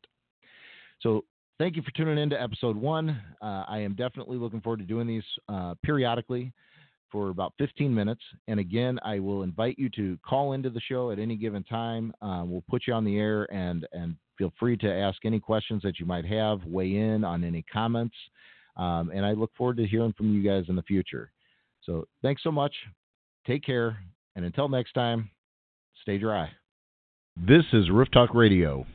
So, 1.01 1.25
thank 1.59 1.75
you 1.75 1.83
for 1.83 1.91
tuning 1.93 2.19
in 2.19 2.31
to 2.31 2.41
episode 2.41 2.77
one. 2.77 3.21
Uh, 3.43 3.65
I 3.67 3.79
am 3.79 3.95
definitely 3.95 4.37
looking 4.37 4.61
forward 4.61 4.79
to 4.79 4.87
doing 4.87 5.07
these 5.07 5.25
uh, 5.49 5.75
periodically 5.83 6.53
for 7.11 7.31
about 7.31 7.53
15 7.59 7.95
minutes. 7.95 8.23
And 8.49 8.61
again, 8.61 8.99
I 9.05 9.19
will 9.19 9.43
invite 9.43 9.79
you 9.79 9.89
to 9.91 10.19
call 10.27 10.53
into 10.53 10.71
the 10.71 10.81
show 10.81 11.11
at 11.11 11.19
any 11.19 11.37
given 11.37 11.65
time. 11.65 12.13
Uh, 12.21 12.43
we'll 12.45 12.65
put 12.69 12.83
you 12.87 12.95
on 12.95 13.05
the 13.05 13.19
air 13.19 13.51
and, 13.53 13.87
and 13.93 14.17
feel 14.37 14.53
free 14.59 14.77
to 14.79 14.93
ask 14.93 15.25
any 15.25 15.41
questions 15.41 15.83
that 15.83 15.99
you 15.99 16.07
might 16.07 16.27
have, 16.27 16.65
weigh 16.65 16.97
in 16.97 17.25
on 17.25 17.45
any 17.45 17.65
comments. 17.73 18.17
Um, 18.77 19.11
and 19.15 19.25
I 19.25 19.33
look 19.33 19.51
forward 19.57 19.79
to 19.79 19.87
hearing 19.87 20.13
from 20.13 20.35
you 20.35 20.43
guys 20.43 20.65
in 20.69 20.77
the 20.77 20.83
future. 20.83 21.31
So 21.83 22.07
thanks 22.23 22.43
so 22.43 22.53
much. 22.53 22.75
Take 23.47 23.65
care. 23.65 23.97
And 24.35 24.45
until 24.45 24.69
next 24.69 24.93
time, 24.93 25.31
stay 26.03 26.19
dry. 26.19 26.51
This 27.37 27.65
is 27.73 27.91
Roof 27.91 28.09
Talk 28.13 28.35
Radio. 28.35 28.87